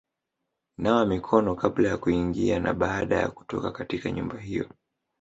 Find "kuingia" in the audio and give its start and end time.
1.97-2.59